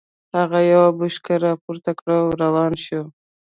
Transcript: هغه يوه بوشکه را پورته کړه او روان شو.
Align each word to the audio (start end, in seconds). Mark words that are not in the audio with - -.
هغه 0.37 0.59
يوه 0.71 0.87
بوشکه 0.97 1.35
را 1.43 1.51
پورته 1.63 1.91
کړه 1.99 2.15
او 2.21 2.27
روان 2.43 2.71
شو. 2.83 3.01